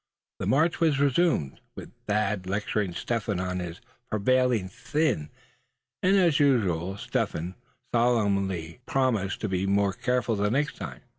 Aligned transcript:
The 0.39 0.47
march 0.47 0.79
was 0.79 0.99
resumed, 0.99 1.59
with 1.75 1.91
Thad 2.07 2.47
lecturing 2.47 2.91
Step 2.91 3.25
Hen 3.25 3.39
on 3.39 3.59
his 3.59 3.81
prevailing 4.09 4.67
sin; 4.67 5.29
and 6.01 6.15
as 6.17 6.39
usual 6.39 6.97
Step 6.97 7.33
Hen 7.33 7.53
solemnly 7.93 8.79
promising 8.87 9.39
to 9.41 9.47
be 9.47 9.67
more 9.67 9.93
careful 9.93 10.35
the 10.35 10.49
next 10.49 10.77
time. 10.77 11.01